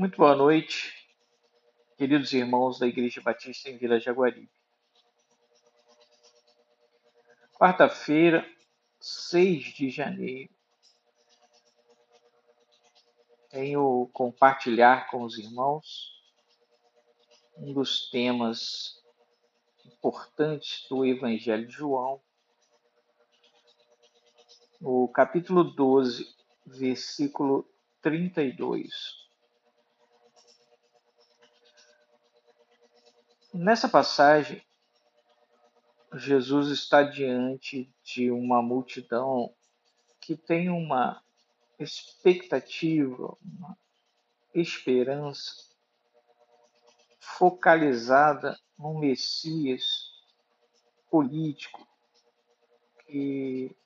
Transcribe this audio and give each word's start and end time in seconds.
Muito 0.00 0.16
boa 0.16 0.34
noite, 0.34 0.94
queridos 1.98 2.32
irmãos 2.32 2.78
da 2.78 2.86
Igreja 2.86 3.20
Batista 3.20 3.68
em 3.68 3.76
Vila 3.76 4.00
Jaguaribe. 4.00 4.50
Quarta-feira, 7.52 8.50
6 8.98 9.62
de 9.74 9.90
janeiro, 9.90 10.48
venho 13.52 14.08
compartilhar 14.14 15.10
com 15.10 15.22
os 15.22 15.36
irmãos 15.36 16.18
um 17.58 17.74
dos 17.74 18.08
temas 18.08 19.04
importantes 19.84 20.88
do 20.88 21.04
Evangelho 21.04 21.66
de 21.66 21.74
João, 21.74 22.22
no 24.80 25.06
capítulo 25.08 25.62
12, 25.62 26.26
versículo 26.64 27.70
32. 28.00 29.28
Nessa 33.52 33.88
passagem, 33.88 34.64
Jesus 36.14 36.68
está 36.68 37.02
diante 37.02 37.92
de 38.04 38.30
uma 38.30 38.62
multidão 38.62 39.52
que 40.20 40.36
tem 40.36 40.68
uma 40.68 41.20
expectativa, 41.76 43.36
uma 43.42 43.76
esperança 44.54 45.64
focalizada 47.18 48.56
no 48.78 49.00
Messias 49.00 50.12
político 51.10 51.84
que 53.04 53.76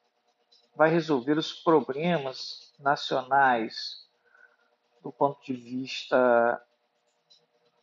vai 0.76 0.90
resolver 0.90 1.38
os 1.38 1.54
problemas 1.54 2.70
nacionais 2.78 4.06
do 5.02 5.10
ponto 5.10 5.42
de 5.42 5.54
vista 5.54 6.62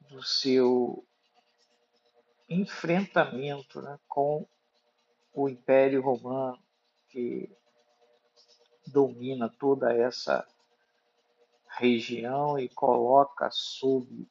do 0.10 0.22
seu 0.22 1.04
enfrentamento 2.52 3.82
né, 3.82 3.98
com 4.08 4.46
o 5.34 5.48
Império 5.48 6.02
Romano, 6.02 6.60
que 7.08 7.50
domina 8.88 9.50
toda 9.50 9.94
essa 9.94 10.46
região 11.68 12.60
e 12.60 12.68
coloca 12.68 13.50
sob 13.52 14.28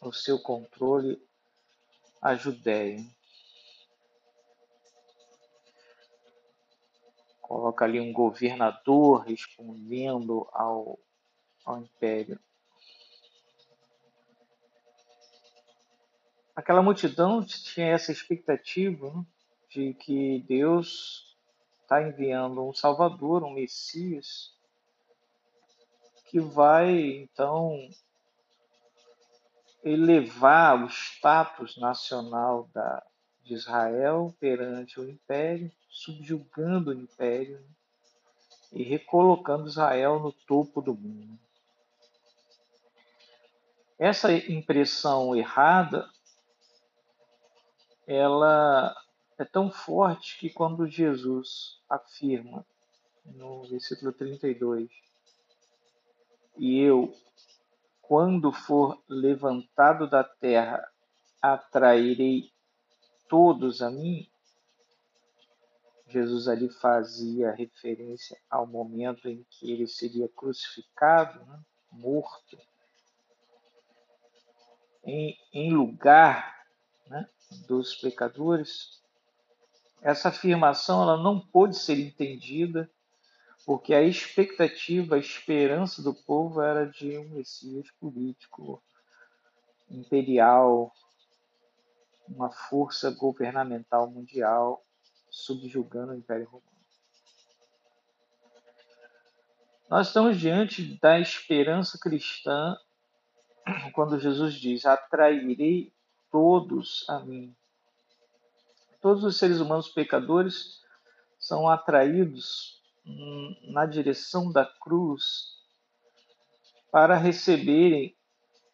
o 0.00 0.12
seu 0.12 0.38
controle 0.40 1.20
a 2.22 2.36
Judéia. 2.36 3.04
Coloca 7.40 7.84
ali 7.84 8.00
um 8.00 8.12
governador 8.12 9.24
respondendo 9.24 10.48
ao, 10.52 10.98
ao 11.64 11.78
império. 11.78 12.38
Aquela 16.60 16.82
multidão 16.82 17.42
tinha 17.42 17.88
essa 17.88 18.12
expectativa 18.12 19.10
né, 19.10 19.24
de 19.70 19.94
que 19.94 20.44
Deus 20.46 21.36
está 21.82 22.02
enviando 22.02 22.62
um 22.62 22.72
Salvador, 22.72 23.42
um 23.42 23.54
Messias, 23.54 24.54
que 26.26 26.38
vai 26.38 27.00
então 27.00 27.88
elevar 29.82 30.84
o 30.84 30.88
status 30.88 31.78
nacional 31.78 32.68
da, 32.74 33.02
de 33.42 33.54
Israel 33.54 34.36
perante 34.38 35.00
o 35.00 35.08
império, 35.08 35.72
subjugando 35.88 36.90
o 36.90 36.94
império 36.94 37.58
né, 37.58 37.68
e 38.72 38.82
recolocando 38.82 39.66
Israel 39.66 40.20
no 40.20 40.30
topo 40.30 40.82
do 40.82 40.94
mundo. 40.94 41.38
Essa 43.98 44.32
impressão 44.32 45.34
errada 45.34 46.08
ela 48.12 48.92
é 49.38 49.44
tão 49.44 49.70
forte 49.70 50.36
que 50.36 50.50
quando 50.50 50.88
Jesus 50.88 51.80
afirma 51.88 52.66
no 53.24 53.62
versículo 53.62 54.12
32, 54.12 54.90
e 56.58 56.80
eu, 56.80 57.14
quando 58.02 58.50
for 58.50 59.00
levantado 59.08 60.10
da 60.10 60.24
terra, 60.24 60.84
atrairei 61.40 62.50
todos 63.28 63.80
a 63.80 63.88
mim, 63.88 64.28
Jesus 66.08 66.48
ali 66.48 66.68
fazia 66.68 67.52
referência 67.52 68.36
ao 68.50 68.66
momento 68.66 69.28
em 69.28 69.46
que 69.48 69.70
ele 69.70 69.86
seria 69.86 70.28
crucificado, 70.28 71.46
né, 71.46 71.60
morto, 71.92 72.58
em, 75.04 75.38
em 75.52 75.72
lugar 75.72 76.49
né, 77.10 77.28
dos 77.66 77.96
pecadores, 77.96 79.02
essa 80.00 80.28
afirmação 80.28 81.02
ela 81.02 81.16
não 81.16 81.40
pôde 81.40 81.76
ser 81.76 81.98
entendida 81.98 82.88
porque 83.66 83.92
a 83.92 84.02
expectativa, 84.02 85.16
a 85.16 85.18
esperança 85.18 86.02
do 86.02 86.14
povo 86.14 86.62
era 86.62 86.86
de 86.86 87.18
um 87.18 87.28
Messias 87.28 87.90
político, 88.00 88.82
imperial, 89.90 90.94
uma 92.26 92.50
força 92.50 93.10
governamental 93.10 94.08
mundial 94.08 94.82
subjugando 95.30 96.12
o 96.12 96.16
Império 96.16 96.46
Romano. 96.46 96.70
Nós 99.90 100.06
estamos 100.06 100.38
diante 100.38 100.98
da 101.00 101.18
esperança 101.18 101.98
cristã 101.98 102.76
quando 103.92 104.20
Jesus 104.20 104.54
diz: 104.54 104.86
Atrairei 104.86 105.92
todos 106.30 107.04
a 107.08 107.20
mim. 107.20 107.54
Todos 109.00 109.24
os 109.24 109.38
seres 109.38 109.60
humanos 109.60 109.88
pecadores 109.88 110.80
são 111.38 111.68
atraídos 111.68 112.80
na 113.72 113.86
direção 113.86 114.52
da 114.52 114.64
cruz 114.64 115.58
para 116.90 117.16
receberem 117.16 118.16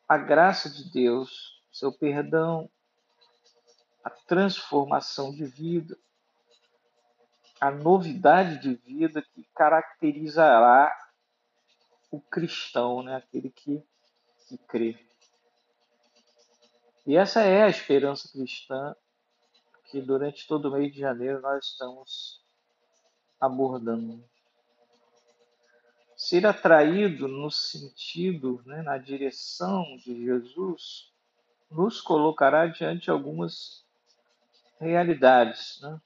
a 0.08 0.16
graça 0.16 0.70
de 0.70 0.90
Deus, 0.90 1.62
seu 1.70 1.92
perdão, 1.92 2.68
a 4.04 4.10
transformação 4.10 5.32
de 5.32 5.44
vida, 5.44 5.96
a 7.60 7.70
novidade 7.70 8.58
de 8.60 8.74
vida 8.74 9.22
que 9.22 9.44
caracterizará 9.54 10.94
o 12.10 12.20
cristão, 12.20 13.02
né? 13.02 13.16
aquele 13.16 13.50
que, 13.50 13.82
que 14.48 14.58
crê. 14.58 14.98
E 17.06 17.16
essa 17.16 17.40
é 17.42 17.62
a 17.62 17.68
esperança 17.68 18.28
cristã 18.32 18.92
que 19.84 20.02
durante 20.02 20.44
todo 20.48 20.68
o 20.68 20.72
mês 20.72 20.92
de 20.92 20.98
janeiro 20.98 21.40
nós 21.40 21.64
estamos 21.66 22.44
abordando. 23.40 24.24
Ser 26.16 26.44
atraído 26.44 27.28
no 27.28 27.48
sentido, 27.48 28.60
né, 28.66 28.82
na 28.82 28.98
direção 28.98 29.84
de 29.98 30.24
Jesus, 30.24 31.12
nos 31.70 32.00
colocará 32.00 32.66
diante 32.66 33.04
de 33.04 33.10
algumas 33.10 33.86
realidades. 34.80 35.80
Né? 35.80 36.00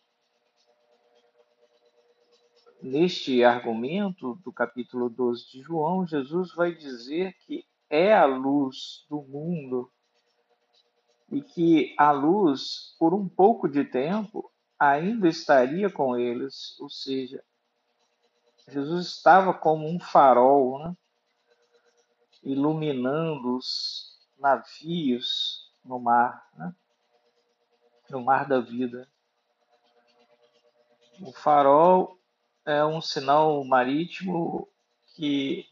Neste 2.83 3.43
argumento 3.43 4.35
do 4.45 4.53
capítulo 4.53 5.09
12 5.09 5.51
de 5.51 5.63
João, 5.63 6.07
Jesus 6.07 6.53
vai 6.55 6.75
dizer 6.75 7.33
que 7.47 7.65
é 7.89 8.13
a 8.13 8.27
luz 8.27 9.07
do 9.09 9.23
mundo 9.23 9.91
e 11.31 11.41
que 11.41 11.95
a 11.97 12.11
luz, 12.11 12.95
por 12.99 13.15
um 13.15 13.29
pouco 13.29 13.69
de 13.69 13.85
tempo, 13.85 14.51
ainda 14.79 15.29
estaria 15.29 15.91
com 15.91 16.17
eles, 16.17 16.79
ou 16.81 16.89
seja, 16.89 17.45
Jesus 18.69 19.09
estava 19.09 19.53
como 19.53 19.87
um 19.89 19.99
farol, 20.01 20.79
né? 20.79 20.97
iluminando 22.43 23.57
os 23.57 24.19
navios 24.39 25.71
no 25.85 25.99
mar, 25.99 26.49
né? 26.55 26.75
no 28.09 28.23
mar 28.23 28.47
da 28.47 28.61
vida. 28.61 29.09
O 31.21 31.33
farol 31.33 32.19
é 32.65 32.85
um 32.85 33.01
sinal 33.01 33.63
marítimo 33.65 34.69
que 35.15 35.69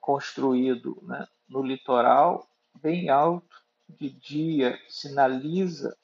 construído 0.00 0.98
né, 1.02 1.26
no 1.48 1.62
litoral 1.62 2.49
bem 2.80 3.08
alto, 3.08 3.56
de 3.88 4.10
dia 4.10 4.78
sinaliza 4.88 5.96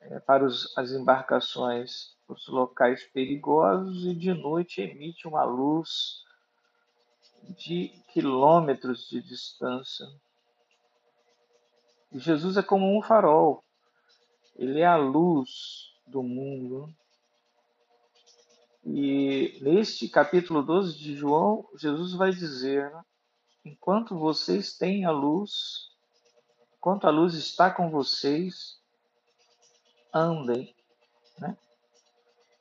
é, 0.00 0.20
para 0.20 0.44
os, 0.44 0.76
as 0.76 0.90
embarcações 0.92 2.16
os 2.28 2.46
locais 2.48 3.04
perigosos 3.04 4.04
e 4.04 4.14
de 4.14 4.34
noite 4.34 4.82
emite 4.82 5.26
uma 5.26 5.44
luz 5.44 6.22
de 7.56 7.88
quilômetros 8.12 9.08
de 9.08 9.22
distância. 9.22 10.06
E 12.12 12.18
Jesus 12.18 12.56
é 12.56 12.62
como 12.62 12.96
um 12.96 13.02
farol, 13.02 13.64
ele 14.56 14.80
é 14.80 14.86
a 14.86 14.96
luz 14.96 15.94
do 16.06 16.22
mundo. 16.22 16.92
E 18.84 19.58
neste 19.60 20.08
capítulo 20.08 20.62
12 20.62 20.98
de 20.98 21.14
João, 21.14 21.66
Jesus 21.76 22.12
vai 22.12 22.30
dizer: 22.30 22.90
né, 22.90 23.02
enquanto 23.68 24.18
vocês 24.18 24.76
têm 24.76 25.04
a 25.04 25.10
luz, 25.10 25.90
enquanto 26.76 27.06
a 27.06 27.10
luz 27.10 27.34
está 27.34 27.70
com 27.70 27.90
vocês, 27.90 28.80
andem 30.12 30.74
né, 31.38 31.56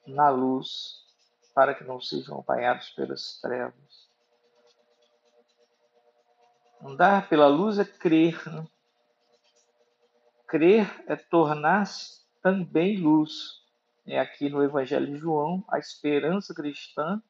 na 0.05 0.29
luz, 0.29 1.05
para 1.53 1.73
que 1.73 1.83
não 1.83 1.99
sejam 2.01 2.39
apanhados 2.39 2.89
pelas 2.89 3.39
trevas. 3.39 4.07
Andar 6.81 7.27
pela 7.29 7.47
luz 7.47 7.79
é 7.79 7.85
crer. 7.85 8.47
Né? 8.47 8.67
Crer 10.47 11.03
é 11.07 11.15
tornar-se 11.15 12.21
também 12.41 12.97
luz. 12.97 13.63
É 14.05 14.19
aqui 14.19 14.49
no 14.49 14.63
Evangelho 14.63 15.07
de 15.07 15.17
João, 15.17 15.65
a 15.69 15.79
esperança 15.79 16.53
cristã 16.53 17.21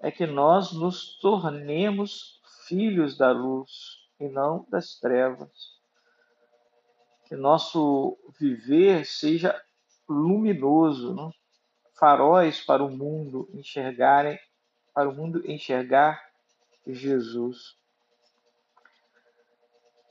é 0.00 0.10
que 0.10 0.26
nós 0.26 0.72
nos 0.72 1.18
tornemos 1.18 2.39
filhos 2.70 3.18
da 3.18 3.32
luz 3.32 3.98
e 4.20 4.28
não 4.28 4.64
das 4.70 4.94
trevas. 4.94 5.50
Que 7.26 7.34
nosso 7.34 8.16
viver 8.38 9.04
seja 9.04 9.60
luminoso, 10.08 11.14
né? 11.14 11.32
faróis 11.98 12.60
para 12.60 12.84
o 12.84 12.88
mundo 12.88 13.50
enxergarem, 13.52 14.38
para 14.94 15.08
o 15.08 15.14
mundo 15.14 15.42
enxergar 15.50 16.22
Jesus. 16.86 17.76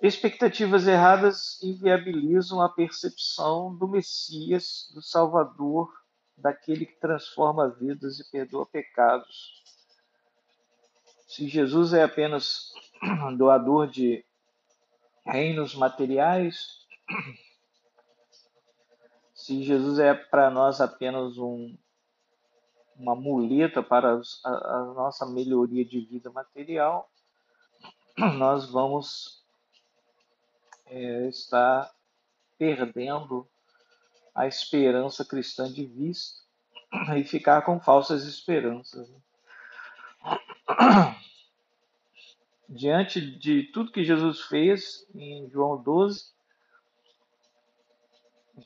Expectativas 0.01 0.85
erradas 0.85 1.61
inviabilizam 1.63 2.61
a 2.61 2.67
percepção 2.67 3.73
do 3.73 3.87
Messias, 3.87 4.91
do 4.93 5.01
Salvador, 5.01 5.93
daquele 6.37 6.85
que 6.85 6.99
transforma 6.99 7.69
vidas 7.69 8.19
e 8.19 8.29
perdoa 8.29 8.65
pecados. 8.65 9.63
Se 11.29 11.47
Jesus 11.47 11.93
é 11.93 12.01
apenas 12.01 12.73
doador 13.37 13.87
de 13.87 14.25
reinos 15.23 15.75
materiais, 15.75 16.87
se 19.35 19.63
Jesus 19.63 19.99
é 19.99 20.15
para 20.15 20.49
nós 20.49 20.81
apenas 20.81 21.37
um, 21.37 21.77
uma 22.95 23.15
muleta 23.15 23.83
para 23.83 24.19
a, 24.43 24.49
a 24.49 24.93
nossa 24.95 25.23
melhoria 25.27 25.85
de 25.85 26.01
vida 26.01 26.31
material, 26.31 27.07
nós 28.35 28.71
vamos 28.71 29.45
é, 30.87 31.27
está 31.27 31.93
perdendo 32.57 33.47
a 34.33 34.47
esperança 34.47 35.23
cristã 35.23 35.71
de 35.71 35.85
vista 35.85 36.39
e 37.15 37.23
ficar 37.23 37.61
com 37.61 37.79
falsas 37.79 38.25
esperanças. 38.25 39.07
Né? 39.07 39.19
Diante 42.69 43.19
de 43.19 43.63
tudo 43.63 43.91
que 43.91 44.03
Jesus 44.03 44.41
fez 44.41 45.03
em 45.15 45.49
João 45.49 45.81
12, 45.81 46.31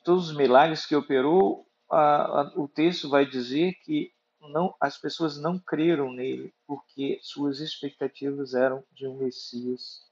todos 0.03 0.29
os 0.29 0.35
milagres 0.35 0.85
que 0.85 0.93
operou, 0.93 1.65
a, 1.89 2.41
a, 2.41 2.53
o 2.57 2.67
texto 2.67 3.09
vai 3.09 3.25
dizer 3.25 3.75
que 3.85 4.11
não, 4.41 4.75
as 4.77 4.97
pessoas 4.97 5.37
não 5.37 5.57
creram 5.57 6.11
nele 6.11 6.53
porque 6.67 7.17
suas 7.21 7.61
expectativas 7.61 8.53
eram 8.53 8.83
de 8.91 9.07
um 9.07 9.15
Messias 9.15 10.05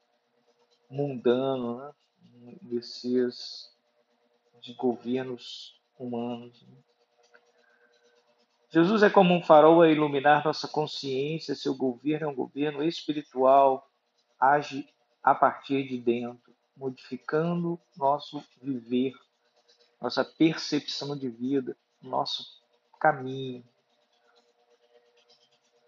mundano, 0.89 1.79
né? 1.79 1.93
um 2.33 2.57
Messias 2.61 3.75
de 4.61 4.73
governos 4.73 5.77
humanos. 5.99 6.61
Né? 6.65 6.77
Jesus 8.73 9.03
é 9.03 9.09
como 9.09 9.33
um 9.33 9.43
farol 9.43 9.81
a 9.81 9.89
iluminar 9.89 10.45
nossa 10.45 10.67
consciência, 10.67 11.55
seu 11.55 11.75
governo 11.75 12.27
é 12.27 12.29
um 12.29 12.35
governo 12.35 12.81
espiritual, 12.83 13.89
age 14.39 14.87
a 15.21 15.35
partir 15.35 15.87
de 15.89 15.97
dentro, 15.97 16.55
modificando 16.75 17.77
nosso 17.97 18.41
viver, 18.61 19.13
nossa 20.01 20.23
percepção 20.23 21.17
de 21.17 21.27
vida, 21.27 21.75
nosso 22.01 22.45
caminho, 22.97 23.63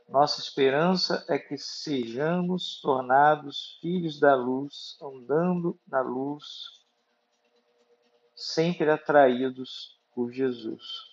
nossa 0.10 0.42
esperança 0.42 1.26
é 1.28 1.40
que 1.40 1.58
sejamos 1.58 2.80
tornados 2.82 3.80
filhos 3.82 4.20
da 4.20 4.36
luz, 4.36 4.98
andando 5.02 5.80
na 5.88 6.02
luz, 6.02 6.84
sempre 8.36 8.92
atraídos 8.92 10.00
por 10.14 10.32
Jesus. 10.32 11.13